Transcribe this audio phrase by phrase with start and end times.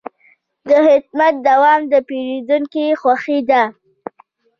[0.67, 3.63] د خدمت دوام د پیرودونکي خوښي ده.